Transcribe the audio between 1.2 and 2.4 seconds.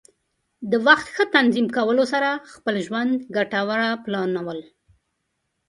تنظیم کولو سره د